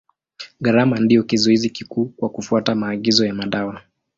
Gharama 0.61 0.99
ndio 0.99 1.23
kizuizi 1.23 1.69
kikuu 1.69 2.05
kwa 2.05 2.29
kufuata 2.29 2.75
maagizo 2.75 3.25
ya 3.25 3.33
madawa. 3.33 3.81